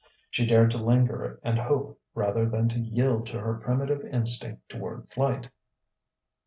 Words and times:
She 0.31 0.47
dared 0.47 0.71
to 0.71 0.79
linger 0.83 1.39
and 1.43 1.59
hope 1.59 1.99
rather 2.15 2.49
than 2.49 2.67
to 2.69 2.79
yield 2.79 3.27
to 3.27 3.39
her 3.39 3.53
primitive 3.53 4.03
instinct 4.03 4.67
toward 4.67 5.07
flight. 5.09 5.49